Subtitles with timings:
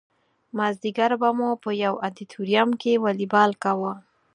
[0.57, 3.93] مازدیګر به مو په یو ادیتوریم کې والیبال کاوه.